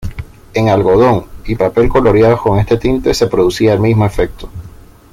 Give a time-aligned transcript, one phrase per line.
[0.55, 4.49] En algodón y papel coloreados con este tinte se producía el mismo efecto.